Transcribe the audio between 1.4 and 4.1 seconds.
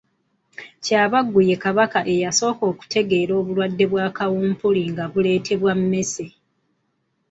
ye Kabaka eyasooka okutegeera obulwadde bwa